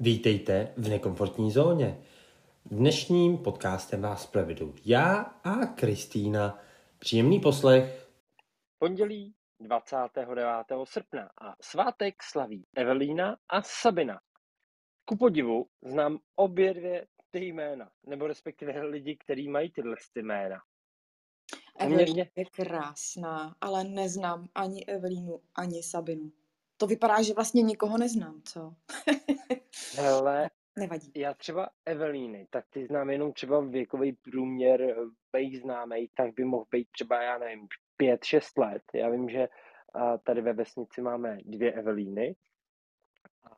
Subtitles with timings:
[0.00, 2.02] Vítejte v nekomfortní zóně.
[2.64, 6.58] Dnešním podcastem vás provedu já a Kristýna.
[6.98, 8.10] Příjemný poslech.
[8.78, 10.48] Pondělí 29.
[10.84, 14.20] srpna a svátek slaví Evelína a Sabina.
[15.04, 20.58] Ku podivu znám obě dvě ty jména, nebo respektive lidi, kteří mají tyhle ty jména.
[21.78, 26.32] Evelína je krásná, ale neznám ani Evelínu, ani Sabinu.
[26.76, 28.74] To vypadá, že vlastně nikoho neznám, co?
[29.96, 31.12] Hele, Nevadí.
[31.14, 34.96] já třeba Evelíny, tak ty znám jenom třeba věkový průměr
[35.34, 38.82] jejich známej, tak by mohl být třeba, já nevím, pět, šest let.
[38.94, 39.48] Já vím, že
[40.24, 42.36] tady ve vesnici máme dvě Evelíny.
[43.44, 43.48] A,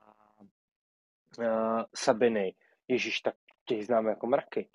[1.46, 2.54] a, Sabiny,
[2.88, 4.68] Ježíš, tak těch znám jako mraky.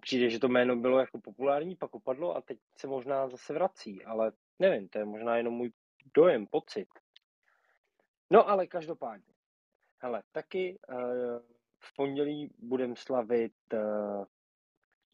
[0.00, 4.04] Přijde, že to jméno bylo jako populární, pak upadlo a teď se možná zase vrací,
[4.04, 5.72] ale nevím, to je možná jenom můj
[6.14, 6.88] dojem, pocit.
[8.32, 9.34] No ale každopádně,
[9.98, 10.96] hele, taky uh,
[11.78, 14.24] v pondělí budeme slavit uh,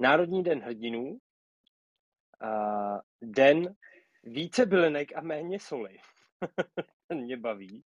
[0.01, 1.19] Národní den hrdinů,
[2.43, 3.75] uh, den
[4.23, 5.99] více bylinek a méně soli.
[7.15, 7.85] mě baví.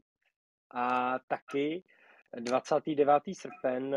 [0.71, 1.85] A taky
[2.37, 3.23] 29.
[3.33, 3.97] srpen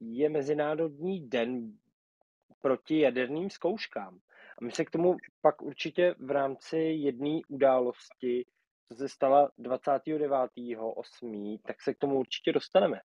[0.00, 1.78] je Mezinárodní den
[2.60, 4.20] proti jaderným zkouškám.
[4.58, 8.46] A my se k tomu pak určitě v rámci jedné události
[8.90, 13.00] co se stala 29.8., tak se k tomu určitě dostaneme.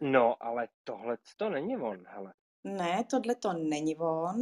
[0.00, 2.34] No, ale tohle to není on, hele.
[2.64, 4.40] Ne, tohle to není on.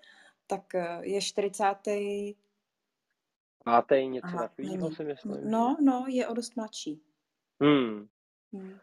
[0.46, 1.64] tak eh, je 40.
[3.68, 5.50] Máte něco takového, si myslím.
[5.50, 7.02] No, no, je o dost mladší.
[7.62, 8.06] Hmm.
[8.52, 8.78] hmm.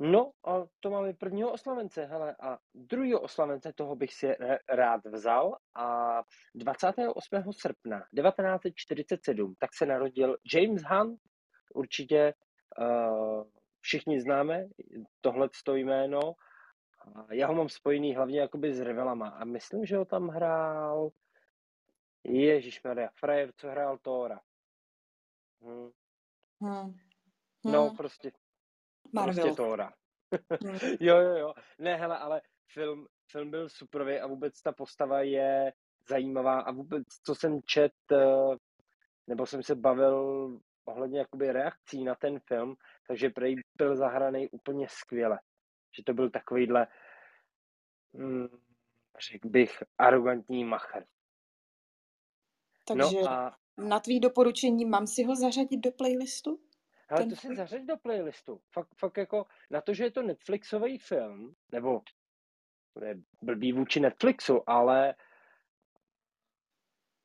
[0.00, 4.34] No a to máme prvního oslavence, hele, a druhého oslavence toho bych si
[4.68, 6.22] rád vzal a
[6.54, 7.52] 28.
[7.52, 11.20] srpna 1947 tak se narodil James Hunt,
[11.74, 12.34] určitě
[12.80, 13.44] uh,
[13.80, 14.66] všichni známe
[15.20, 16.20] tohle jméno,
[17.14, 21.10] a já ho mám spojený hlavně jakoby s Revelama a myslím, že ho tam hrál
[22.24, 24.40] Ježíš Maria, frajer, co hrál Tóra.
[25.62, 25.90] Hm.
[26.60, 26.94] Hmm.
[27.64, 27.96] No, hmm.
[27.96, 28.32] prostě,
[29.12, 29.34] Marvel.
[29.34, 29.92] prostě Tóra.
[30.62, 30.78] hmm.
[31.00, 31.54] jo, jo, jo.
[31.78, 32.40] Ne, hele, ale
[32.72, 35.72] film, film byl superový a vůbec ta postava je
[36.08, 38.56] zajímavá a vůbec, co jsem čet, eh,
[39.26, 40.48] nebo jsem se bavil
[40.84, 45.38] ohledně jakoby reakcí na ten film, takže prej byl zahraný úplně skvěle.
[45.96, 46.86] Že to byl takovýhle,
[48.16, 48.46] hm,
[49.30, 51.04] řekl bych, arrogantní macher.
[52.88, 53.56] Takže no a...
[53.78, 56.60] na tvý doporučení mám si ho zařadit do playlistu?
[57.08, 58.60] Ale to si zařadit do playlistu.
[58.72, 62.02] Fakt, fakt jako na to, že je to Netflixový film, nebo
[63.04, 65.14] je blbý vůči Netflixu, ale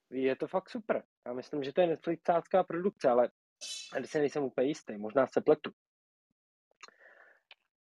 [0.09, 1.03] je to fakt super.
[1.25, 3.29] Já myslím, že to je Netflixácká produkce, ale
[3.91, 5.71] tady se nejsem úplně jistý, možná se pletu.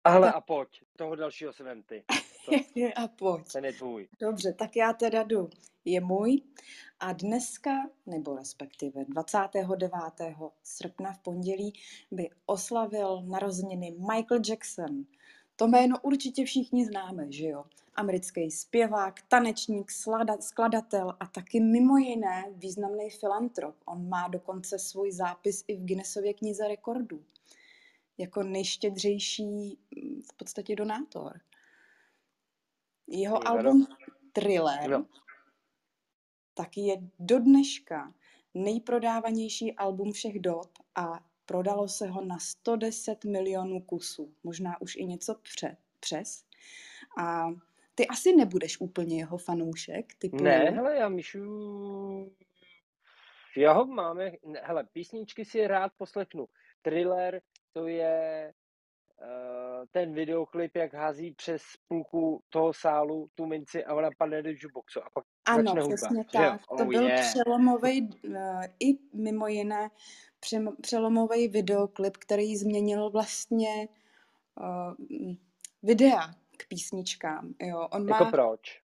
[0.05, 2.05] Ale a pojď, toho dalšího se vem ty.
[2.97, 3.53] a pojď.
[3.53, 4.09] Ten je tvůj.
[4.21, 5.51] Dobře, tak já teda jdu.
[5.85, 6.43] Je můj.
[7.01, 7.71] A dneska,
[8.07, 9.93] nebo respektive 29.
[10.63, 11.73] srpna v pondělí,
[12.11, 15.05] by oslavil narozeniny Michael Jackson,
[15.57, 17.65] To jméno určitě všichni známe, že jo?
[17.97, 23.75] Americký zpěvák, tanečník, slada, skladatel a taky mimo jiné významný filantrop.
[23.85, 27.25] On má dokonce svůj zápis i v Guinnessově knize rekordů.
[28.19, 31.41] Jako nejštědřejší mm, v podstatě donátor.
[33.07, 33.87] Jeho Jo, album
[34.33, 35.07] Thriller No.
[36.55, 38.15] taky je do dneška
[38.55, 45.05] nejprodávanější album všech dob a prodalo se ho na 110 milionů kusů, možná už i
[45.05, 46.45] něco pře, přes.
[47.19, 47.47] A
[47.95, 50.37] ty asi nebudeš úplně jeho fanoušek, typu...
[50.37, 52.33] Ne, hele, já Míšu,
[53.57, 56.47] já ho máme, ne, hele, písničky si rád poslechnu.
[56.83, 57.41] Thriller,
[57.73, 58.53] to je
[59.91, 65.01] ten videoklip, jak hází přes půlku toho sálu tu minci a ona padne do jukeboxu
[65.05, 65.97] a pak Ano, začne hudba.
[65.97, 66.61] přesně tak.
[66.67, 67.21] To Oh, byl yeah.
[67.31, 68.11] přelomový,
[68.81, 69.91] i mimo jiné,
[70.81, 73.89] přelomový videoklip, který změnil vlastně
[74.61, 75.35] uh,
[75.83, 77.55] videa k písničkám.
[77.63, 77.89] Jo.
[77.93, 78.81] On má Jako proč?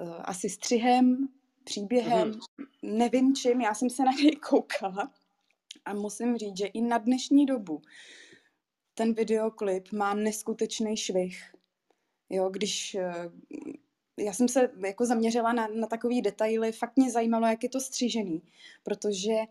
[0.00, 1.28] uh, asi střihem,
[1.64, 2.38] příběhem, Mhm.
[2.82, 5.12] nevím čím, já jsem se na něj koukala
[5.84, 7.82] a musím říct, že i na dnešní dobu
[8.94, 11.54] ten videoklip má neskutečný švih.
[12.30, 13.30] Jo, když eh,
[14.18, 17.80] já jsem se jako zaměřila na, na takové detaily, fakt mě zajímalo, jak je to
[17.80, 18.42] střížený,
[18.82, 19.46] protože eh,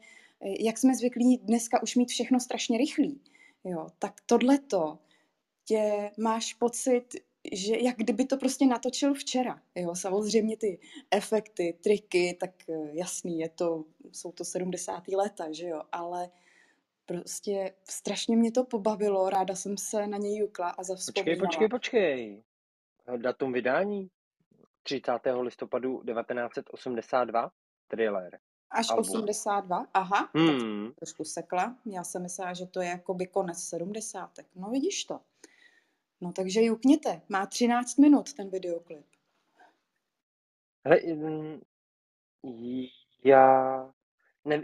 [0.59, 3.21] jak jsme zvyklí dneska už mít všechno strašně rychlý,
[3.63, 4.99] jo, tak tohleto
[5.65, 7.05] tě máš pocit,
[7.51, 9.61] že jak kdyby to prostě natočil včera.
[9.75, 10.79] Jo, samozřejmě ty
[11.11, 15.07] efekty, triky, tak eh, jasný, je to, jsou to 70.
[15.07, 16.29] léta, že jo, ale
[17.05, 21.47] prostě strašně mě to pobavilo, ráda jsem se na něj jukla a Počkej, zavzpomínala.
[21.47, 22.43] počkej, počkej.
[23.17, 24.09] Datum vydání?
[24.83, 25.11] 30.
[25.41, 27.51] listopadu 1982?
[27.87, 28.39] Thriller.
[28.69, 29.05] Až album.
[29.05, 30.91] 82, aha, tak Hmm.
[30.93, 31.77] trošku sekla.
[31.85, 34.31] Já jsem myslela, že to je jakoby konec 70.
[34.55, 35.19] No vidíš to.
[36.21, 39.05] No takže jukněte, má 13 minut ten videoklip.
[40.85, 41.59] Hele, mm,
[43.23, 43.93] já...
[44.45, 44.61] Ne,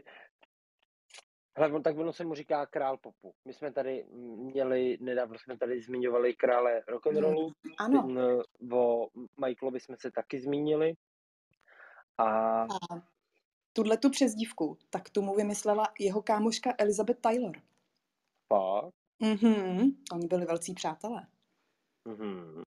[1.60, 3.34] hele, on, tak ono se mu říká král popu.
[3.46, 4.06] My jsme tady
[4.38, 8.08] měli, nedávno jsme tady zmiňovali krále rock'n'rollu, Ano,
[8.72, 9.08] o
[9.46, 10.94] Michaelovi jsme se taky zmínili.
[12.18, 12.68] A a
[13.74, 17.62] tuhle tu přezdívku, tak tu mu vymyslela jeho kámoška Elizabeth Taylor.
[18.48, 18.94] pak...
[19.20, 21.28] Mhm, oni byli velcí přátelé.
[22.06, 22.64] Mhm.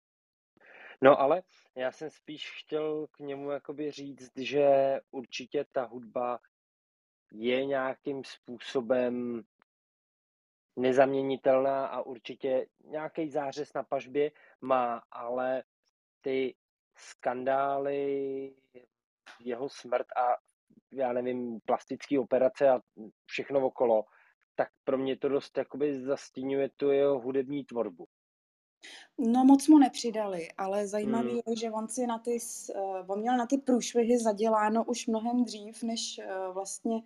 [1.02, 1.42] No ale
[1.76, 6.38] já jsem spíš chtěl k němu jakoby říct, že určitě ta hudba
[7.32, 9.42] je nějakým způsobem
[10.76, 15.62] nezaměnitelná a určitě nějaký zářez na pažbě má, ale
[16.20, 16.54] ty
[16.96, 18.54] skandály,
[19.40, 20.36] jeho smrt a
[20.92, 22.80] já nevím, plastické operace a
[23.26, 24.04] všechno okolo,
[24.54, 28.06] tak pro mě to dost jakoby zastínuje tu jeho hudební tvorbu.
[29.18, 31.40] No moc mu nepřidali, ale zajímavý Hmm.
[31.46, 32.38] je, že on si na ty,
[32.74, 37.02] eh, on měl na ty průšvihy zaděláno už mnohem dřív, než eh, vlastně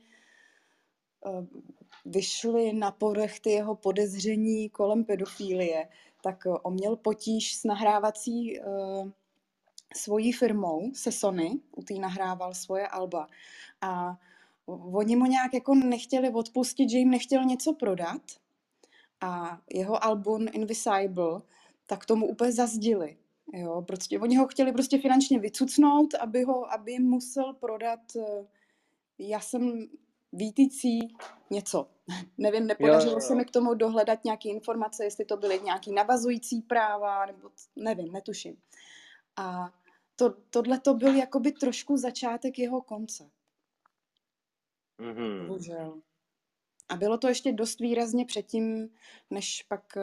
[2.05, 5.89] vyšly na povrch ty jeho podezření kolem pedofílie,
[6.23, 8.65] tak eh, on měl potíž s nahrávací eh,
[9.97, 13.27] svojí firmou se Sony, u té nahrával svoje alba
[13.81, 14.19] a
[14.93, 18.23] oni mu nějak jako nechtěli odpustit, že jim nechtěl něco prodat
[19.21, 21.41] a jeho album Invisible,
[21.87, 23.17] tak tomu úplně zazdili.
[23.53, 28.47] Jo, prostě oni ho chtěli prostě finančně vycucnout, aby ho, aby musel prodat eh,
[29.19, 29.89] já jsem
[30.35, 30.99] vítící
[31.51, 31.89] něco.
[32.39, 33.37] Nevím, nepodařilo jo, se jo.
[33.37, 38.57] mi k tomu dohledat nějaké informace, jestli to byly nějaké navazující práva, nebo nevím, netuším.
[39.37, 39.75] A
[40.17, 43.31] to, tohle to byl jakoby trošku začátek jeho konce,
[44.99, 45.47] Mhm.
[45.47, 46.01] bohužel.
[46.89, 48.89] A bylo to ještě dost výrazně předtím,
[49.31, 50.03] než pak eh,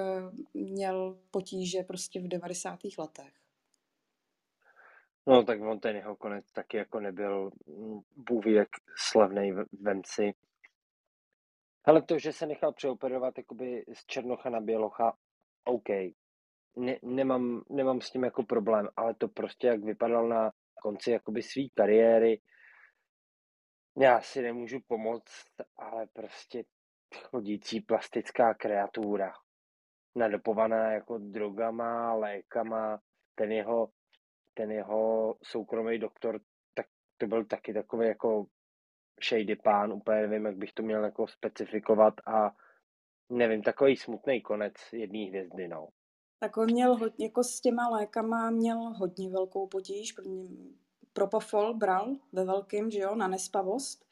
[0.54, 2.98] měl potíže prostě v 90.
[2.98, 3.41] letech.
[5.28, 10.02] No tak on ten jeho konec taky jako nebyl mm, bůh ví jak slavnej, vem.
[11.86, 15.18] Ale to, že se nechal přeoperovat jakoby z Černocha na Bělocha,
[15.64, 15.90] OK.
[16.76, 20.52] Ne, nemám, nemám s tím jako problém, ale to prostě jak vypadal na
[20.82, 22.42] konci jakoby své kariéry,
[23.98, 25.48] já si nemůžu pomoct,
[25.78, 26.64] ale prostě
[27.24, 29.34] chodící plastická kreatura,
[30.16, 33.00] nadopovaná jako drogama, lékama,
[33.36, 33.90] ten jeho,
[34.54, 36.40] ten jeho soukromý doktor,
[36.74, 36.86] tak
[37.18, 38.46] to byl taky takový jako
[39.30, 42.52] shady pán, úplně nevím, jak bych to měl jako specifikovat a
[43.30, 45.88] nevím, takový smutný konec jedné hvězdy, no.
[46.40, 50.16] Tak on měl hodně, jako s těma lékama měl hodně velkou potíž.
[51.14, 54.06] Propofol bral ve velkým, že jo, na nespavost.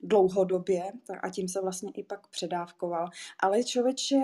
[0.00, 0.82] dlouhodobě
[1.22, 3.08] a tím se vlastně i pak předávkoval.
[3.40, 4.20] Ale člověče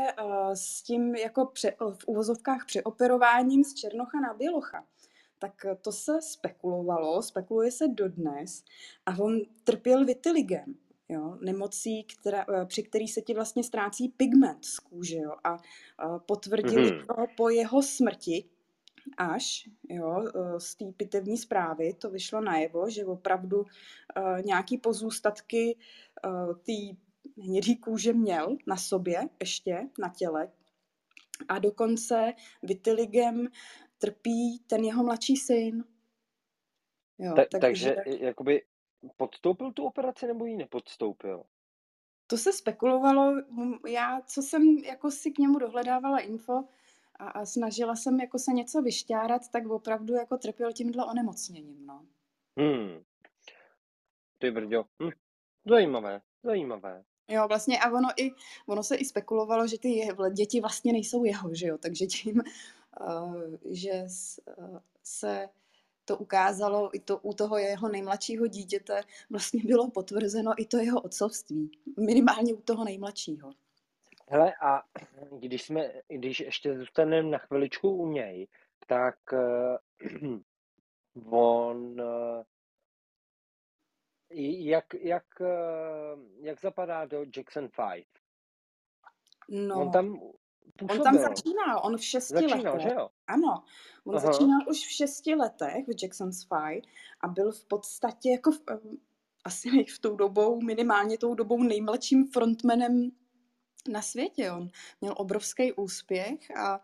[0.54, 4.86] s tím jako pře, v uvozovkách přeoperováním z Černocha na Bělocha,
[5.40, 8.64] tak to se spekulovalo, spekuluje se dodnes
[9.06, 10.74] a on trpěl vitiligem,
[11.08, 15.58] jo, nemocí, která, při který se ti vlastně ztrácí pigment z kůže jo, a,
[15.98, 17.06] a potvrdili mm-hmm.
[17.06, 18.44] to po jeho smrti,
[19.16, 20.24] až jo,
[20.58, 23.66] z té pitevní zprávy to vyšlo najevo, že opravdu uh,
[24.44, 25.76] nějaký pozůstatky
[26.24, 26.96] uh, té
[27.42, 30.48] hnědý kůže měl na sobě ještě, na těle.
[31.48, 32.32] A dokonce
[32.62, 33.48] vitiligem
[34.00, 35.84] trpí ten jeho mladší syn.
[37.18, 38.62] Jo, Ta, takže, takže jakoby
[39.16, 41.44] podstoupil tu operaci nebo ji nepodstoupil?
[42.26, 43.34] To se spekulovalo,
[43.88, 46.64] já, co jsem jako si k němu dohledávala info,
[47.20, 52.06] a, a snažila jsem jako se něco vyšťárat, tak opravdu jako trpěl tímhle onemocněním, no.
[52.58, 53.04] Hmm.
[54.38, 54.84] Ty brďo.
[55.02, 55.10] Hm.
[55.66, 57.04] Zajímavé, zajímavé.
[57.28, 58.30] Jo, vlastně a ono, i,
[58.66, 62.42] ono se i spekulovalo, že ty děti vlastně nejsou jeho, že jo, takže tím,
[63.70, 64.04] že
[64.58, 65.48] uh, se
[66.04, 71.00] to ukázalo, i to u toho jeho nejmladšího dítěte vlastně bylo potvrzeno i to jeho
[71.00, 73.52] otcovství, minimálně u toho nejmladšího.
[74.28, 74.82] Hele, a
[75.38, 78.48] když jsme, když ještě zůstaneme na chviličku u něj,
[78.86, 80.40] tak uh,
[81.30, 82.42] on uh,
[84.30, 88.04] jak, jak, uh, jak zapadá do Jackson 5?
[89.48, 90.20] No, on tam
[90.78, 90.96] působil.
[90.96, 92.82] On tam začínal, on v šesti začínal, letech.
[92.82, 93.08] Že jo?
[93.26, 93.62] Ano,
[94.04, 94.32] on Aha.
[94.32, 96.80] začínal už v šesti letech v Jackson's Five
[97.20, 98.60] a byl v podstatě jako v,
[99.44, 103.10] asi v tou dobou, minimálně tou dobou nejmladším frontmanem
[103.88, 104.52] na světě.
[104.52, 104.68] On
[105.00, 106.80] měl obrovský úspěch a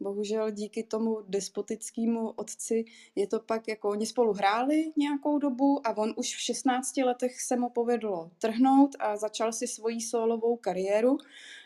[0.00, 5.96] bohužel díky tomu despotickému otci je to pak, jako oni spolu hráli nějakou dobu a
[5.96, 11.18] on už v 16 letech se mu povedlo trhnout a začal si svoji solovou kariéru.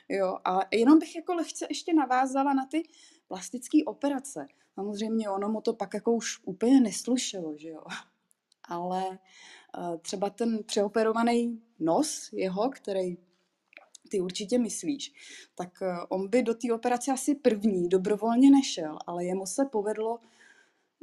[0.09, 2.83] Jo, a jenom bych jako lehce ještě navázala na ty
[3.29, 4.47] plastické operace.
[4.75, 7.85] Samozřejmě ono mu to pak jako už úplně neslušelo, že jo.
[8.69, 13.17] Ale uh, třeba ten přeoperovaný nos jeho, který
[14.15, 15.13] ty určitě myslíš,
[15.55, 20.19] tak eh, on by do té operace asi první dobrovolně nešel, ale jemu se povedlo,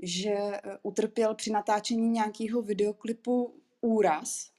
[0.01, 4.51] že eh, utrpěl při natáčení nějakého videoklipu úraz,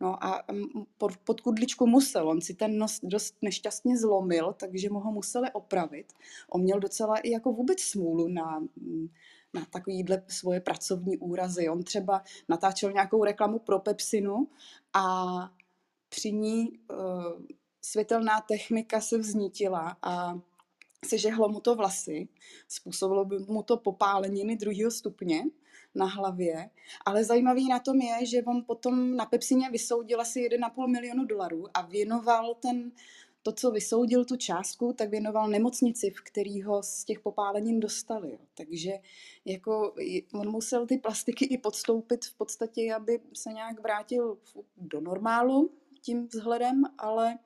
[0.00, 0.84] No a mm,
[1.24, 6.12] pod, kudličku musel, on si ten nos dost nešťastně zlomil, takže mu ho museli opravit.
[6.50, 9.08] On měl docela i jako vůbec smůlu na, mm,
[9.54, 11.68] na takovýhle svoje pracovní úrazy.
[11.68, 14.48] On třeba natáčel nějakou reklamu pro Pepsinu
[14.92, 15.06] a
[16.08, 17.42] při ní uh,
[17.86, 20.40] světelná technika se vznítila a
[21.04, 22.28] sežehlo mu to vlasy,
[22.68, 25.44] způsobilo by mu to popáleniny druhého stupně
[25.94, 26.70] na hlavě,
[27.04, 31.64] ale zajímavý na tom je, že on potom na Pepsině vysoudil asi 1,5 milionu dolarů
[31.74, 32.92] a věnoval ten,
[33.42, 38.38] to, co vysoudil tu částku, tak věnoval nemocnici, v který ho z těch popálenin dostali.
[38.54, 38.92] Takže
[39.44, 39.94] jako
[40.34, 44.38] on musel ty plastiky i podstoupit v podstatě, aby se nějak vrátil
[44.76, 45.70] do normálu
[46.06, 47.38] tím vzhledem, ale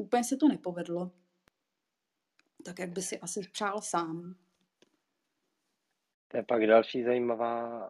[0.00, 1.10] úplně se to nepovedlo,
[2.64, 4.34] tak jak by si asi přál sám.
[6.28, 7.80] To je pak další zajímavá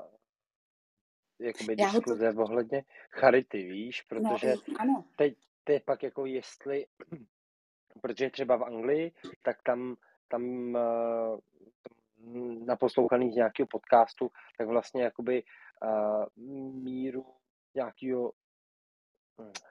[1.38, 2.42] jakoby diskuze to...
[2.42, 5.04] ohledně charity, víš, no, protože no, ano.
[5.16, 6.86] teď to je pak jako jestli,
[8.00, 9.12] protože třeba v Anglii,
[9.42, 9.96] tak tam,
[10.28, 11.38] tam uh,
[12.66, 15.42] naposlouchaný z nějakého podcastu, tak vlastně jakoby
[15.82, 16.24] uh,
[16.82, 17.26] míru
[17.74, 18.32] nějakého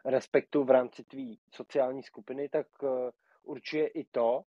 [0.06, 3.10] respektu v rámci tvý sociální skupiny, tak uh,
[3.44, 4.42] určuje i to,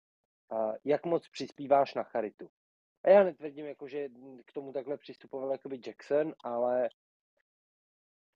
[0.52, 2.50] uh, jak moc přispíváš na charitu.
[3.04, 4.10] A já netvrdím, jako, že
[4.46, 6.90] k tomu takhle přistupoval jakoby Jackson, ale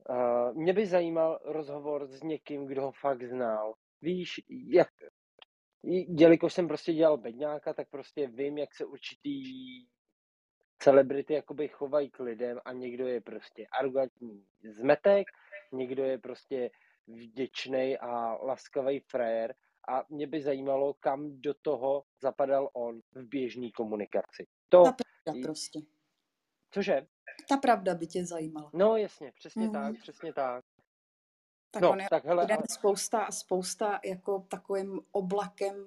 [0.09, 3.73] uh, mě by zajímal rozhovor s někým, kdo ho fakt znal.
[4.01, 4.89] Víš, jak,
[6.19, 9.41] jelikož jsem prostě dělal bedňáka, tak prostě vím, jak se určitý
[10.77, 15.27] celebrity jakoby chovají k lidem a někdo je prostě arrogantní zmetek,
[15.77, 16.71] někdo je prostě
[17.07, 19.55] vděčný a laskavý frajer
[19.89, 24.47] a mě by zajímalo, kam do toho zapadal on v běžné komunikaci.
[24.69, 25.79] To Ta pravda prostě.
[26.71, 27.07] Cože?
[27.49, 28.71] Ta pravda by tě zajímala.
[28.73, 29.71] No jasně, přesně mm-hmm.
[29.71, 30.65] tak, přesně tak.
[31.71, 35.85] Tak no, on je tak hele, spousta, spousta jako takovým oblakem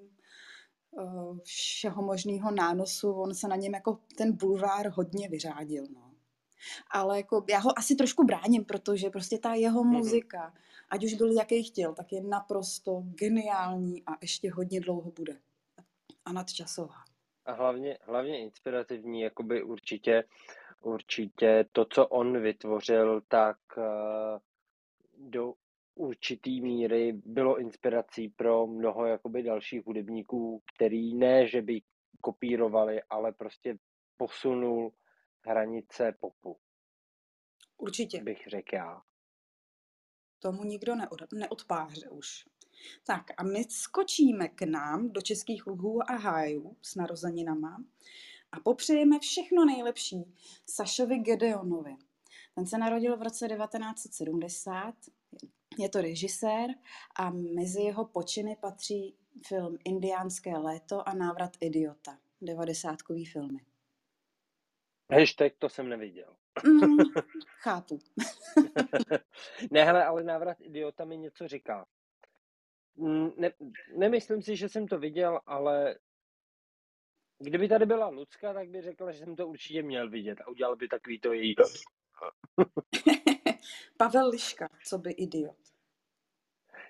[0.90, 6.07] uh, všeho možného nánosu, on se na něm jako ten bulvár hodně vyřádil, no.
[6.90, 9.96] Ale jako já ho asi trošku bráním, protože prostě ta jeho mm-hmm.
[9.96, 10.54] muzika,
[10.90, 15.36] ať už byl jaký chtěl, tak je naprosto geniální a ještě hodně dlouho bude.
[16.24, 17.04] A nadčasová.
[17.44, 20.24] A hlavně, hlavně inspirativní, jakoby určitě,
[20.80, 23.84] určitě to, co on vytvořil, tak uh,
[25.18, 25.54] do
[25.94, 31.80] určitý míry bylo inspirací pro mnoho jakoby dalších hudebníků, který ne, že by
[32.20, 33.76] kopírovali, ale prostě
[34.16, 34.92] posunul
[35.46, 36.56] hranice popu.
[37.76, 38.22] Určitě.
[38.22, 39.02] Bych řekl já.
[40.38, 42.44] Tomu nikdo neod, neodpáře už.
[43.06, 47.84] Tak a my skočíme k nám do českých luhů a hájů s narozeninama
[48.52, 50.34] a popřejeme všechno nejlepší
[50.66, 51.96] Sašovi Gedeonovi.
[52.54, 54.94] Ten se narodil v roce 1970,
[55.78, 56.70] je to režisér
[57.16, 59.16] a mezi jeho počiny patří
[59.46, 63.60] film Indiánské léto a Návrat idiota, devadesátkový filmy.
[65.10, 66.36] Hashtag to jsem neviděl.
[66.66, 66.98] Mm,
[67.60, 67.98] chápu.
[69.70, 71.86] ne, hele, ale návrat idiota mi něco říká.
[73.36, 73.52] Ne,
[73.96, 75.98] nemyslím si, že jsem to viděl, ale
[77.38, 80.76] kdyby tady byla Lucka, tak by řekla, že jsem to určitě měl vidět a udělal
[80.76, 81.54] by takový to její...
[83.96, 85.56] Pavel Liška, co by idiot.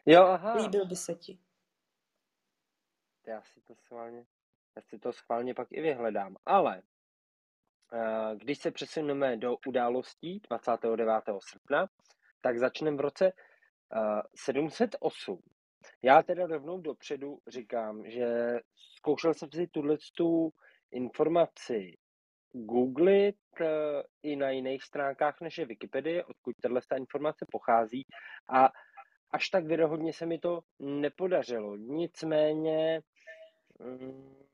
[0.06, 0.54] Jo, aha.
[0.54, 1.38] Líbil by se ti.
[3.26, 4.26] Já si to schválně,
[4.76, 6.36] já si to schválně pak i vyhledám.
[6.46, 6.82] Ale
[8.34, 11.14] když se přesuneme do událostí 29.
[11.38, 11.86] srpna,
[12.40, 13.32] tak začneme v roce
[14.34, 15.38] 708.
[15.44, 15.50] Eh,
[16.02, 18.58] já teda rovnou dopředu říkám, že
[18.96, 20.52] zkoušel jsem si tuhle tu
[20.90, 21.96] informaci
[22.52, 28.02] googlit eh, i na jiných stránkách než je Wikipedie, odkud tato informace pochází
[28.48, 28.72] a
[29.30, 31.76] až tak věrohodně se mi to nepodařilo.
[31.76, 33.00] Nicméně
[33.78, 34.47] mm,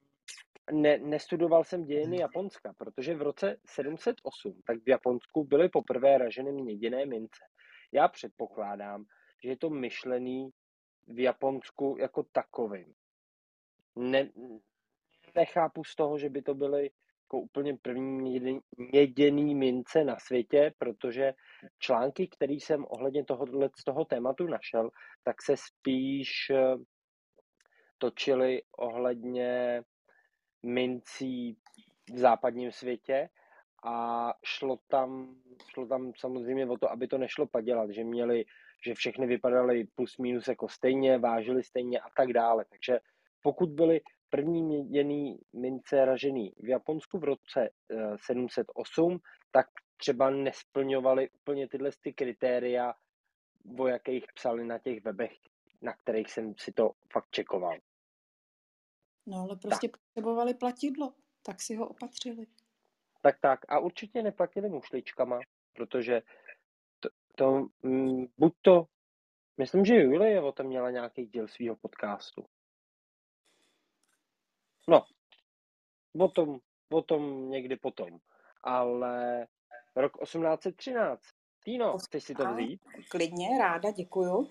[0.73, 6.53] ne, nestudoval jsem dějiny Japonska, protože v roce 708 tak v Japonsku byly poprvé raženy
[6.53, 7.45] měděné mince.
[7.93, 9.05] Já předpokládám,
[9.43, 10.51] že je to myšlený
[11.07, 12.95] v Japonsku jako takovým.
[13.97, 14.31] Ne,
[15.35, 16.91] nechápu z toho, že by to byly
[17.25, 21.35] jako úplně první měděný mince na světě, protože
[21.79, 24.91] články, které jsem ohledně tohohle, z toho tématu našel,
[25.23, 26.77] tak se spíš eh,
[27.99, 29.83] točily ohledně
[30.65, 31.57] mincí
[32.13, 33.29] v západním světě
[33.85, 35.37] a šlo tam,
[35.69, 38.45] šlo tam samozřejmě o to, aby to nešlo padělat, že měli,
[38.87, 42.65] že všechny vypadaly plus minus jako stejně, vážily stejně a tak dále.
[42.71, 43.01] Takže
[43.43, 44.01] pokud byly
[44.31, 47.71] první měděný mince ražený v Japonsku v roce
[48.17, 49.19] 708, eh,
[49.53, 52.95] tak třeba nesplňovaly úplně tyhle ty kritéria,
[53.79, 55.33] o jakých psali na těch webech,
[55.83, 57.79] na kterých jsem si to fakt čekoval.
[59.27, 60.01] No ale prostě tak.
[60.01, 62.47] potřebovali platidlo, tak si ho opatřili.
[63.23, 65.41] Tak tak a určitě neplatili mušličkama,
[65.73, 66.23] protože
[67.01, 68.87] to, to mm, buď to,
[69.57, 72.45] myslím, že Julie o tom měla nějaký díl svého podcastu.
[74.89, 75.05] No,
[76.19, 76.59] o tom,
[76.93, 78.19] o tom někdy potom.
[78.63, 79.47] Ale
[79.97, 81.23] rok 1813.
[81.65, 82.81] Týno, chceš si to vzít?
[83.11, 84.49] Klidně, ráda, děkuju.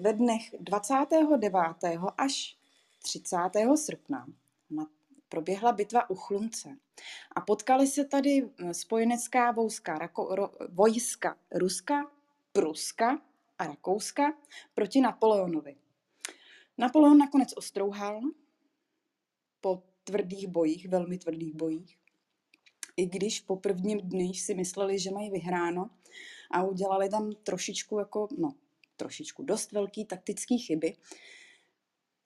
[0.00, 1.62] Ve dnech 29.
[2.18, 2.58] až
[3.02, 3.36] 30.
[3.74, 4.26] srpna
[5.28, 6.76] proběhla bitva u Chlumce
[7.36, 12.10] a potkali se tady spojenecká vojska, Rako, ro, vojska Ruska,
[12.52, 13.22] Pruska
[13.58, 14.32] a Rakouska
[14.74, 15.76] proti Napoleonovi.
[16.78, 18.20] Napoleon nakonec ostrouhal
[19.60, 21.98] po tvrdých bojích, velmi tvrdých bojích,
[22.96, 25.90] i když po prvním dni si mysleli, že mají vyhráno
[26.50, 28.54] a udělali tam trošičku jako, no,
[29.00, 30.96] trošičku dost velký taktický chyby.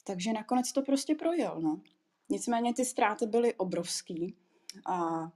[0.05, 1.81] Takže nakonec to prostě projel, no.
[2.29, 4.37] Nicméně ty ztráty byly obrovský
[4.87, 5.29] a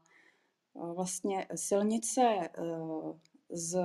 [0.75, 2.51] vlastně silnice e,
[3.51, 3.79] z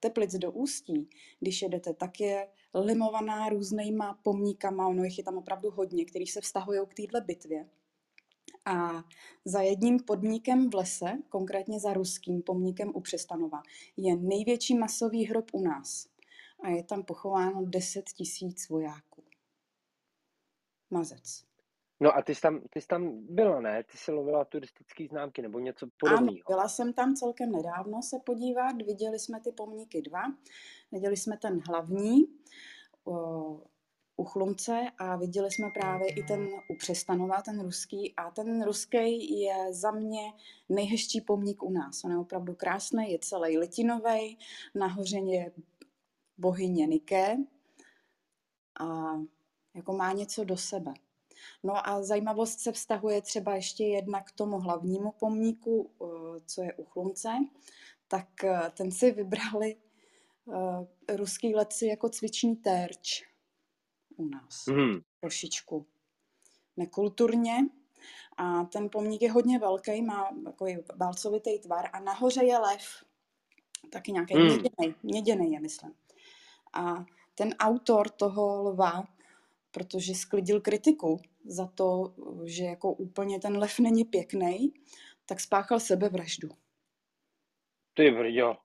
[0.00, 1.08] Teplic do Ústí,
[1.40, 6.40] když jedete, tak je limovaná různýma pomníkama, ono jich je tam opravdu hodně, který se
[6.40, 7.68] vztahují k téhle bitvě.
[8.64, 9.04] A
[9.44, 13.62] za jedním podmíkem v lese, konkrétně za ruským pomníkem u Přestanova,
[13.96, 16.08] je největší masový hrob u nás.
[16.62, 19.24] A je tam pochováno 10 tisíc vojáků.
[20.90, 21.48] Mazec.
[22.00, 23.84] No a ty jsi, tam, ty jsi tam byla, ne?
[23.84, 26.30] Ty jsi lovila turistické známky nebo něco podobného.
[26.30, 30.22] Ano, byla jsem tam celkem nedávno se podívat, viděli jsme ty pomníky dva,
[30.92, 32.26] viděli jsme ten hlavní
[33.04, 33.60] o,
[34.16, 39.40] u Chlumce a viděli jsme právě i ten u Přestanova, ten ruský a ten ruský
[39.40, 40.32] je za mě
[40.68, 42.04] nejhezčí pomník u nás.
[42.04, 44.38] On je opravdu krásný, je celý litinový,
[44.74, 45.52] nahoře je
[46.38, 47.36] bohyně Niké
[48.80, 48.86] a
[49.74, 50.94] jako má něco do sebe.
[51.62, 56.74] No a zajímavost se vztahuje třeba ještě jedna k tomu hlavnímu pomníku, eh, co je
[56.74, 57.28] u Chlumce,
[58.08, 59.76] tak eh, ten si vybrali
[60.44, 63.28] uh, ruský letci jako cvičný terč
[64.16, 64.66] u nás.
[64.66, 65.00] Mm.
[65.20, 65.86] Trošičku
[66.76, 67.56] nekulturně.
[68.36, 73.04] A ten pomník je hodně velký, má takový válcovitý tvar a nahoře je lev,
[73.90, 74.44] taky nějaký Hmm.
[74.44, 75.94] měděnej, měděnej je, myslím.
[76.72, 77.04] A
[77.34, 79.04] ten autor toho lva,
[79.70, 84.74] protože sklidil kritiku za to, že jako úplně ten lev není pěkný,
[85.26, 86.48] tak spáchal sebevraždu.
[87.94, 88.56] Ty brďo.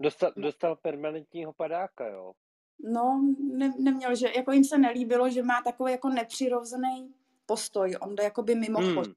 [0.00, 2.32] Dostal, dostal permanentního padáka, jo.
[2.78, 7.14] No, ne, neměl, že jako jim se nelíbilo, že má takový jako nepřirozený
[7.46, 7.96] postoj.
[8.00, 9.14] On jde jakoby mimochodem.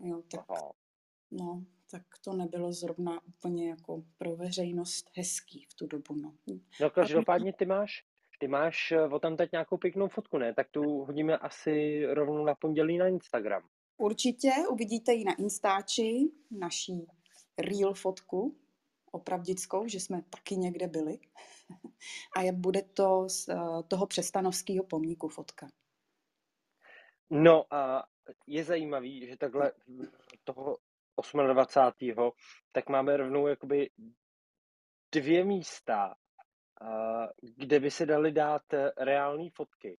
[0.00, 0.10] Hmm.
[0.10, 0.72] Jo, tak, Aha.
[1.30, 6.34] no, tak to nebylo zrovna úplně jako pro veřejnost hezký v tu dobu, no.
[6.80, 8.04] No každopádně ty máš,
[8.38, 10.54] ty máš eh, o tam teď nějakou pěknou fotku, ne?
[10.54, 13.62] Tak tu hodíme asi rovnou na pondělí na Instagram.
[13.96, 17.06] Určitě uvidíte ji na Instači, naší
[17.58, 18.56] real fotku,
[19.12, 21.18] opravdickou, že jsme taky někde byli.
[22.36, 23.56] A je, bude to z eh,
[23.88, 25.68] toho přestanovského pomníku fotka.
[27.30, 28.08] No a
[28.46, 29.72] je zajímavý, že takhle
[30.44, 30.78] toho
[31.46, 32.30] 28.
[32.72, 33.90] tak máme rovnou jakoby
[35.12, 36.14] dvě místa,
[37.56, 39.98] kde by se daly dát eh, reální fotky.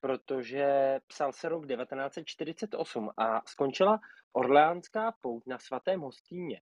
[0.00, 4.00] Protože psal se rok 1948 a skončila
[4.32, 6.60] Orleánská pout na svatém Hostíně.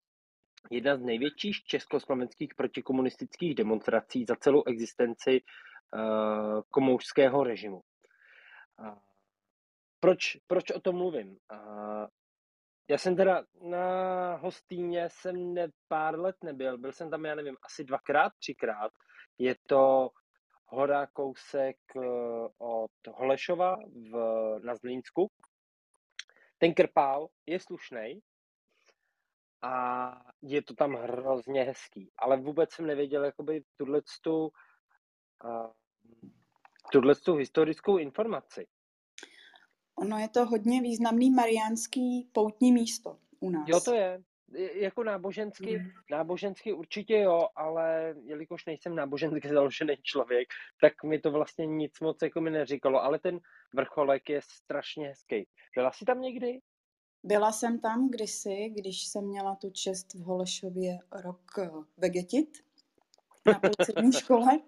[0.71, 7.83] Jedna z největších československých protikomunistických demonstrací za celou existenci uh, komoušského režimu.
[10.01, 11.39] Proč, proč o tom mluvím?
[12.91, 17.57] Já jsem teda na Hostýně jsem ne, pár let nebyl, byl jsem tam, já nevím,
[17.63, 18.93] asi dvakrát, třikrát.
[19.39, 20.11] Je to
[20.67, 22.05] hora kousek uh,
[22.59, 23.77] od Holešova
[24.11, 24.15] v,
[24.65, 25.31] na Zlínsku.
[26.59, 28.21] Ten krpál je slušný
[29.63, 30.11] a
[30.43, 34.51] je to tam hrozně hezký, ale vůbec jsem nevěděl jakoby tuhle tu,
[37.25, 38.67] tu historickou informaci.
[40.01, 43.69] Ono je to hodně významný mariánský poutní místo u nás.
[43.69, 44.23] Jo, to je.
[44.75, 45.91] Jako nábožensky, Mm.
[46.11, 50.49] nábožensky určitě jo, ale jelikož nejsem nábožensky založený člověk,
[50.81, 53.41] tak mi to vlastně nic moc jako mi neříkalo, ale ten
[53.75, 55.47] vrcholek je strašně hezký.
[55.77, 56.61] Byla jsi tam někdy?
[57.23, 62.49] Byla jsem tam kdysi, když jsem měla tu čest v Holešově rok eh, vegetit
[63.47, 64.61] na policejní škole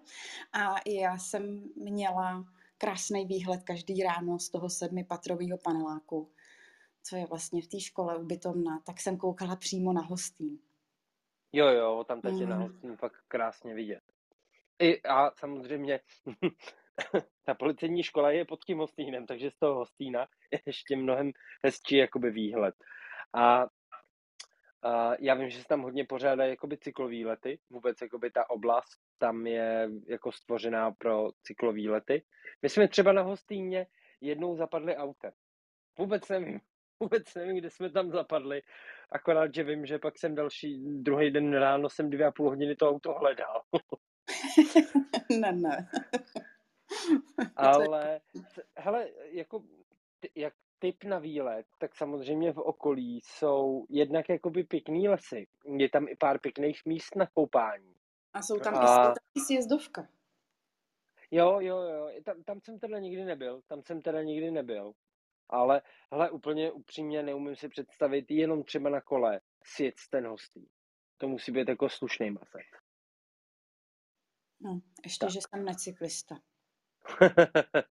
[0.53, 2.45] a já jsem měla
[2.77, 6.31] krásný výhled každý ráno z toho sedmipatrového paneláku,
[7.03, 10.59] co je vlastně v té škole ubytovna, tak jsem koukala přímo na hostín.
[11.51, 12.61] Jo, jo, tam teď je na Mm.
[12.61, 14.01] hostinu fakt krásně vidět.
[14.79, 15.99] I, a samozřejmě
[17.45, 21.31] ta policejní škola je pod tím hostínem, takže z toho hostína je ještě mnohem
[21.65, 22.75] hezčí jakoby výhled.
[23.33, 23.65] A,
[24.83, 28.99] a já vím, že se tam hodně pořádají jakoby cyklový lety, vůbec jakoby ta oblast
[29.17, 32.23] tam je jako stvořená pro cyklový lety.
[32.61, 33.87] My jsme třeba na hostíně
[34.21, 35.31] jednou zapadli autem.
[35.99, 36.59] Vůbec nevím,
[36.99, 38.61] vůbec nevím, kde jsme tam zapadli,
[39.11, 42.75] akorát, že vím, že pak jsem další, druhý den ráno jsem dvě a půl hodiny
[42.75, 43.61] to auto hledal.
[45.39, 45.89] ne, ne.
[47.55, 48.19] Ale,
[48.53, 49.63] c- hele, jako,
[50.35, 55.47] jak typ na výlet, tak samozřejmě v okolí jsou jednak jakoby pěkný lesy.
[55.77, 57.95] Je tam i pár pěkných míst na koupání.
[58.33, 60.07] A jsou tam A- i, sjezdovka.
[61.31, 64.93] Jo, jo, jo, tam, tam jsem teda nikdy nebyl, tam jsem teda nikdy nebyl.
[65.49, 70.67] Ale, hele, úplně upřímně neumím si představit jenom třeba na kole sjet ten hostý.
[71.17, 72.81] To musí být jako slušný masek.
[74.61, 75.33] No, ještě, Tak.
[75.33, 76.35] že jsem necyklista.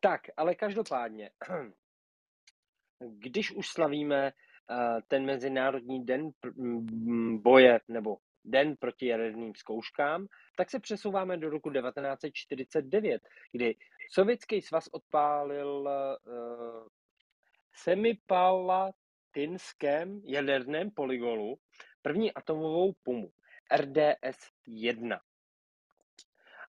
[0.00, 1.30] tak, ale každopádně,
[3.08, 4.32] když už slavíme eh,
[5.08, 11.50] ten Mezinárodní den pr- m, boje nebo Den proti jaderným zkouškám, tak se přesouváme do
[11.50, 13.76] roku 1949, kdy
[14.10, 15.84] Sovětský svaz odpálil uh,
[17.74, 21.54] semipalatinském jaderném polygonu
[22.02, 23.30] první atomovou pumu
[23.72, 25.20] RDS-1.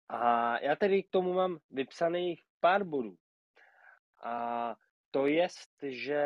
[0.09, 3.15] A já tedy k tomu mám vypsaných pár bodů.
[4.23, 4.75] A
[5.11, 5.47] to je,
[5.83, 6.21] že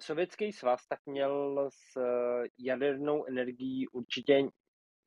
[0.00, 4.42] Sovětský svaz tak měl s eh, jadernou energií určitě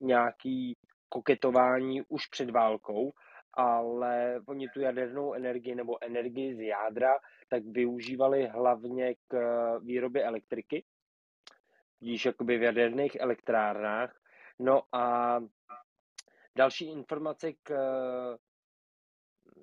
[0.01, 0.77] nějaký
[1.09, 3.13] koketování už před válkou,
[3.53, 7.13] ale oni tu jadernou energii nebo energii z jádra
[7.49, 10.85] tak využívali hlavně k eh, výrobě elektriky,
[12.01, 14.21] již jakoby v jaderných elektrárnách.
[14.59, 15.37] No a
[16.57, 18.37] další informace k eh,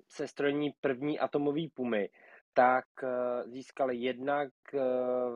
[0.07, 2.09] sestrojení první atomové pumy,
[2.53, 4.79] tak eh, získali jednak eh,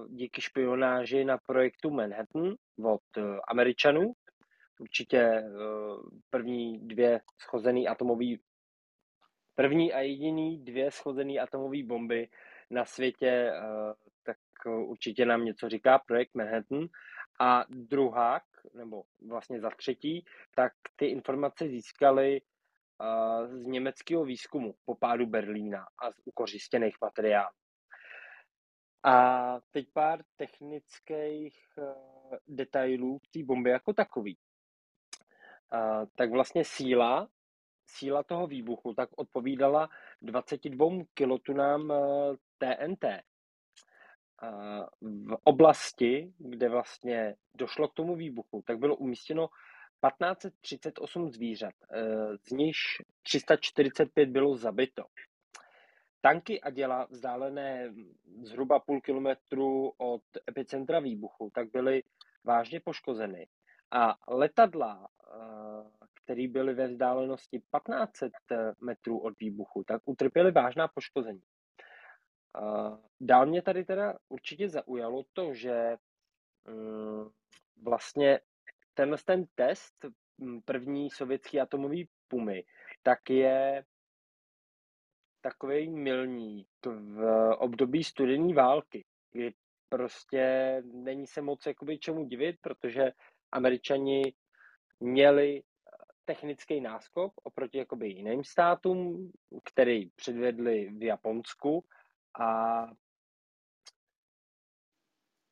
[0.07, 4.13] díky špionáži na projektu Manhattan od eh, Američanů,
[4.79, 5.43] určitě
[6.29, 8.39] první dvě schozený atomový
[9.55, 12.29] první a jediný dvě schozený atomové bomby
[12.69, 13.51] na světě,
[14.23, 16.87] tak určitě nám něco říká projekt Manhattan.
[17.39, 18.41] A druhá,
[18.73, 20.25] nebo vlastně za třetí,
[20.55, 22.41] tak ty informace získali
[23.47, 27.55] z německého výzkumu po pádu Berlína a z ukořistěných materiálů.
[29.03, 34.37] A teď pár technických uh, detailů té bomby jako takový.
[35.73, 37.29] Uh, tak vlastně síla,
[37.87, 39.89] síla toho výbuchu tak odpovídala
[40.21, 41.93] 22 kilotunám
[42.57, 43.03] TNT.
[44.43, 49.49] Uh, v oblasti, kde vlastně došlo k tomu výbuchu, tak bylo umístěno
[50.05, 51.73] 1538 zvířat,
[52.47, 55.03] z nichž 345 bylo zabito.
[56.21, 57.93] Tanky a děla vzdálené
[58.41, 62.03] zhruba půl kilometru od epicentra výbuchu, tak byly
[62.43, 63.47] vážně poškozeny.
[63.91, 65.07] A letadla,
[66.23, 68.31] které byly ve vzdálenosti 1500
[68.81, 71.41] metrů od výbuchu, tak utrpěly vážná poškození.
[73.21, 75.97] Dál mě tady teda určitě zaujalo to, že
[76.67, 77.29] mm,
[77.83, 78.39] vlastně
[78.97, 80.05] tenhle ten test
[80.65, 82.63] první sovětský atomový pumy,
[83.03, 83.83] tak je
[85.41, 89.53] takový milník v období studené války, kdy
[89.89, 90.43] prostě
[90.85, 93.11] není se moc jakoby čemu divit, protože
[93.51, 94.33] američani
[94.99, 95.63] měli eh,
[96.25, 99.31] technický náskok oproti jakoby jiným státům,
[99.63, 101.85] který předvedli v Japonsku
[102.39, 102.85] a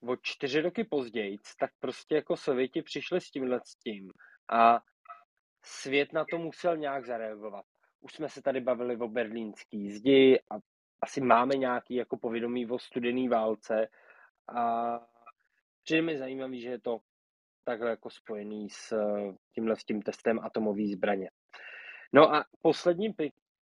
[0.07, 4.11] o čtyři roky později, tak prostě jako Sověti přišli s tímhle s tím
[4.51, 4.79] a
[5.65, 7.65] svět na to musel nějak zareagovat.
[7.99, 10.55] Už jsme se tady bavili o berlínský zdi a
[11.01, 13.87] asi máme nějaký jako povědomí o studený válce
[14.55, 14.99] a
[15.83, 16.99] přijde mi zajímavý, že je to
[17.63, 18.93] takhle jako spojený s
[19.55, 21.29] tímhle s tím testem atomové zbraně.
[22.13, 23.15] No a poslední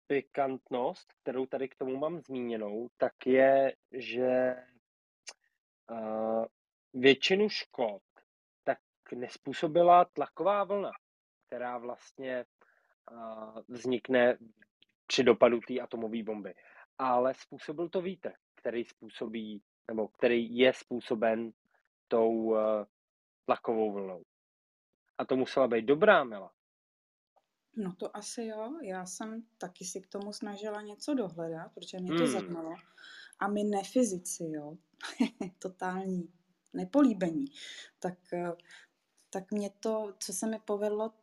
[0.08, 4.56] pikantnost, kterou tady k tomu mám zmíněnou, tak je, že
[6.94, 8.02] většinu škod
[8.64, 8.80] tak
[9.16, 10.92] nespůsobila tlaková vlna,
[11.48, 12.46] která vlastně
[13.12, 14.38] uh, vznikne
[15.08, 16.56] při dopadu té atomové bomby.
[16.98, 21.52] Ale způsobil to vítr, který způsobí, nebo který je způsoben
[22.08, 22.58] tou uh,
[23.46, 24.24] tlakovou vlnou.
[25.18, 26.52] A to musela být dobrá mela.
[27.78, 28.80] No to asi jo.
[28.82, 32.28] Já jsem taky si k tomu snažila něco dohledat, protože mě to hmm.
[32.28, 32.76] zajímalo.
[33.40, 34.78] A my nefyzici, jo,
[35.60, 36.34] totální
[36.74, 37.46] nepolíbení,
[38.00, 38.52] tak, eh,
[39.30, 41.14] tak mě to, co se mi povedlo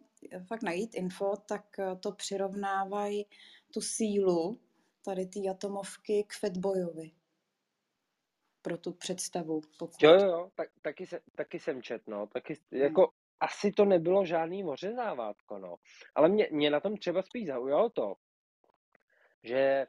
[0.46, 3.26] fakt najít info, tak eh, to přirovnávají
[3.70, 4.60] tu sílu
[5.04, 7.10] tady ty atomovky k Fatboyovi.
[8.62, 9.60] Pro tu představu.
[9.78, 10.02] Pokud...
[10.02, 12.26] Jo, jo, tak, taky, se, taky jsem čet, no.
[12.26, 12.80] Taky, hmm.
[12.82, 15.76] jako, asi to nebylo žádný mořezávátko, no.
[16.14, 18.14] Ale mě, mě na tom třeba spíš zaujalo to,
[19.42, 19.86] že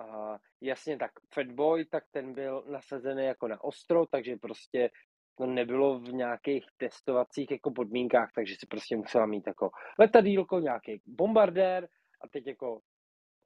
[0.00, 4.90] uh, jasně tak Fatboy, tak ten byl nasazený jako na ostro, takže prostě
[5.38, 11.02] to nebylo v nějakých testovacích jako podmínkách, takže si prostě musela mít jako letadílko, nějaký
[11.06, 11.88] bombardér
[12.20, 12.80] a teď jako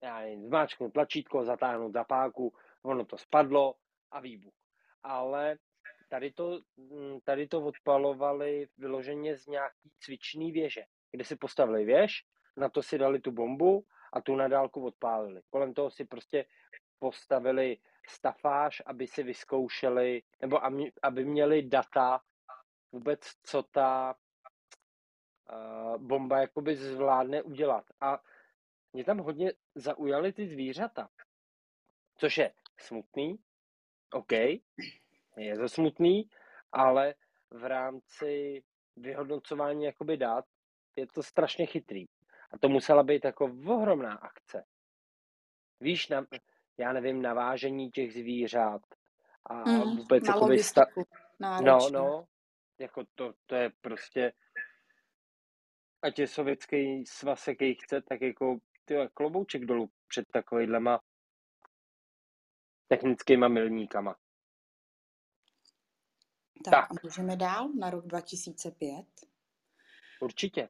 [0.02, 3.74] já nevím, zmáčknout tlačítko, zatáhnout zapáku, ono to spadlo
[4.10, 4.54] a výbuch.
[5.02, 5.56] Ale
[6.08, 12.12] tady to, mm, tady to odpalovali vyloženě z nějaký cvičný věže, kde si postavili věž,
[12.56, 13.84] na to si dali tu bombu
[14.14, 15.42] a tu na dálku odpálili.
[15.50, 16.46] Kolem toho si prostě
[16.98, 20.60] postavili stafáž, aby si vyzkoušeli, nebo
[21.02, 22.20] aby měli data
[22.92, 24.14] vůbec, co ta
[25.50, 27.84] uh, bomba jakoby zvládne udělat.
[28.00, 28.22] A
[28.92, 31.08] mě tam hodně zaujaly ty zvířata,
[32.16, 33.38] což je smutný,
[34.12, 34.32] OK,
[35.36, 36.28] je to smutný,
[36.72, 37.14] ale
[37.50, 38.62] v rámci
[38.96, 40.44] vyhodnocování jakoby dát
[40.96, 42.06] je to strašně chytrý.
[42.54, 44.64] A to musela být jako ohromná akce.
[45.80, 46.26] Víš, na,
[46.78, 48.82] já nevím, navážení těch zvířat
[49.46, 50.86] a mm, vůbec na jakoby sta...
[51.40, 52.26] No, no,
[52.78, 54.32] jako to, to je prostě
[56.02, 61.00] ať je sovětský svaz, jaký chce, tak jako ty klobouček dolů před takovýhlema
[62.88, 64.16] technickýma milníkama.
[66.64, 69.06] Tak, tak a můžeme dál na rok 2005.
[70.20, 70.68] Určitě.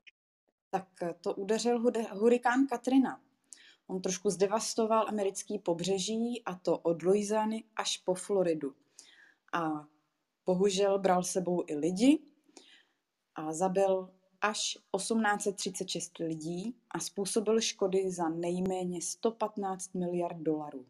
[0.75, 0.89] Tak
[1.21, 3.21] to udeřil hurikán Katrina.
[3.87, 8.75] On trošku zdevastoval americký pobřeží a to od Louisiany až po Floridu.
[9.53, 9.87] A
[10.47, 12.19] bohužel bral sebou i lidi
[13.35, 14.11] a zabil
[14.41, 20.87] až 1836 lidí a způsobil škody za nejméně 115 miliard dolarů.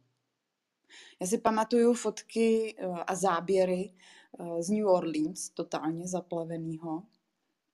[1.21, 3.95] Já si pamatuju fotky eh, a záběry
[4.41, 7.03] eh, z New Orleans, totálně zaplaveného,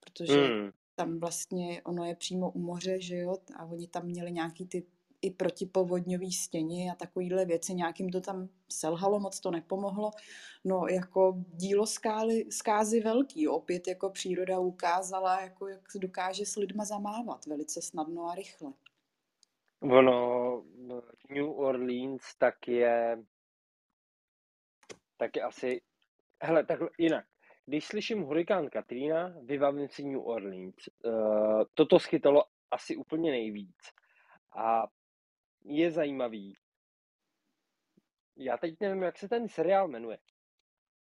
[0.01, 0.80] protože mm.
[0.94, 4.87] Tam vlastně ono je přímo u moře, že jo, a oni tam měli nějaký ty
[5.22, 7.74] i protipovodňový stěny a takovýhle věci.
[7.74, 10.11] Nějakým to tam selhalo, moc to nepomohlo.
[10.64, 13.48] No jako dílo skály, zkázy velký.
[13.48, 18.72] Opět jako příroda ukázala, jako jak dokáže s lidma zamávat velice snadno a rychle.
[19.81, 20.62] Ono,
[21.31, 23.24] New Orleans tak je,
[25.16, 25.81] tak je asi,
[26.42, 27.24] hele, tak jinak.
[27.70, 30.74] Když slyším hurikán Katrina, vybavím si New Orleans.
[31.04, 33.76] Uh, toto schytalo asi úplně nejvíc.
[34.56, 34.87] A
[35.64, 36.56] je zajímavý.
[38.37, 40.18] Já teď nevím, jak se ten seriál jmenuje.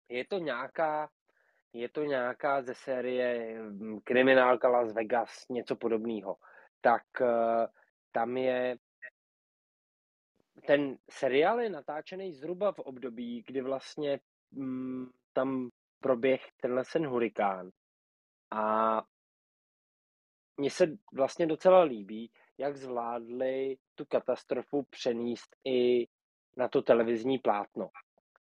[0.08, 1.10] Je to nějaká,
[1.72, 6.36] je to nějaká ze série hm, Kriminálka Las Vegas, něco podobného.
[6.80, 7.66] Tak uh,
[8.12, 8.76] tam je
[10.66, 17.70] ten seriál je natáčený zhruba v období, kdy vlastně mm, tam proběh tenhle ten hurikán.
[18.50, 19.02] A
[20.56, 26.08] mně se vlastně docela líbí, jak zvládli tu katastrofu přenést i
[26.56, 27.90] na to televizní plátno.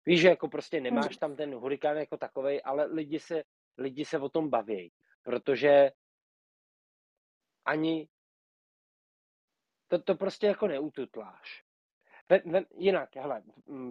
[0.05, 3.43] Víš, že jako prostě nemáš tam ten hurikán jako takový, ale lidi se,
[3.77, 4.91] lidi se o tom baví,
[5.23, 5.91] protože
[7.65, 8.09] ani
[9.87, 11.63] to, to prostě jako neututláš.
[12.29, 13.43] Ve, ve, jinak, hele,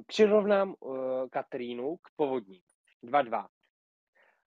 [0.06, 2.62] přirovnám uh, Katrínu k povodní.
[3.04, 3.46] 2-2.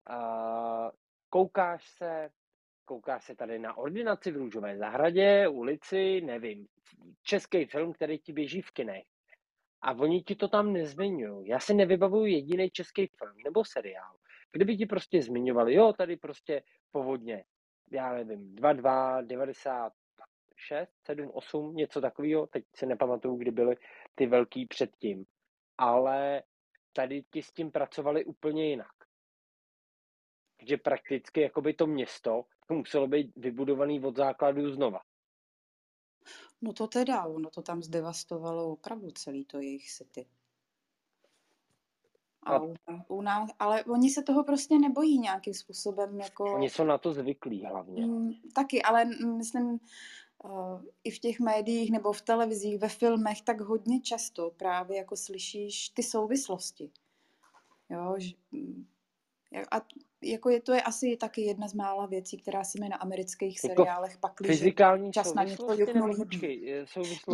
[0.09, 0.89] Uh,
[1.29, 2.29] koukáš se,
[2.85, 6.67] koukáš se tady na ordinaci v Růžové zahradě, ulici, nevím,
[7.23, 9.03] český film, který ti běží v kinech.
[9.81, 11.47] A oni ti to tam nezmiňují.
[11.47, 14.15] Já si nevybavuju jediný český film nebo seriál,
[14.51, 17.43] kdyby ti prostě zmiňovali, jo, tady prostě povodně,
[17.91, 23.75] já nevím, 2-2, 96, 7, 8, něco takového, teď si nepamatuju, kdy byly
[24.15, 25.25] ty velký předtím.
[25.77, 26.43] Ale
[26.93, 29.01] tady ti s tím pracovali úplně jinak
[30.67, 34.99] že prakticky jakoby to město muselo být vybudovaný od základu znova.
[36.61, 40.27] No to teda, ono to tam zdevastovalo opravdu celý to jejich city.
[42.43, 42.75] A u,
[43.07, 46.19] u nás, ale oni se toho prostě nebojí nějakým způsobem.
[46.19, 46.53] Jako...
[46.53, 48.05] Oni jsou na to zvyklí hlavně.
[48.05, 49.79] Mm, taky, ale myslím, uh,
[51.03, 55.89] i v těch médiích nebo v televizích, ve filmech, tak hodně často právě jako slyšíš
[55.89, 56.91] ty souvislosti.
[57.89, 58.85] Jo, že, mm,
[59.71, 59.81] a
[60.23, 63.63] jako je, to je asi taky jedna z mála věcí, která se mi na amerických
[63.63, 64.53] jako seriálech pak líží.
[64.53, 66.85] Fyzikální čas na něco počkej,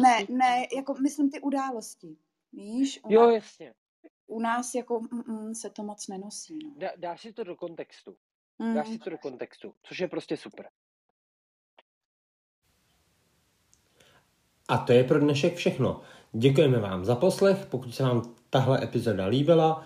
[0.01, 2.17] Ne, ne, jako myslím ty události.
[2.53, 2.99] Víš?
[3.03, 3.73] U jo, nás, jasně.
[4.27, 6.59] U nás jako mm, mm, se to moc nenosí.
[6.63, 6.73] No.
[6.77, 8.17] Dá, dáš si to do kontextu.
[8.59, 8.75] Mm.
[8.75, 10.69] Dáš si to do kontextu, což je prostě super.
[14.67, 16.01] A to je pro dnešek všechno.
[16.33, 17.67] Děkujeme vám za poslech.
[17.69, 19.83] Pokud se vám tahle epizoda líbila,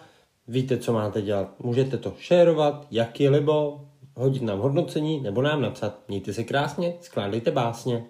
[0.47, 1.59] víte, co máte dělat.
[1.59, 5.99] Můžete to šérovat, jak je libo, hodit nám hodnocení nebo nám napsat.
[6.07, 8.05] Mějte se krásně, skládejte básně.